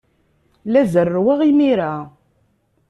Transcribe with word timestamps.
La 0.71 0.81
zerrweɣ 0.91 1.39
imir-a. 1.49 1.93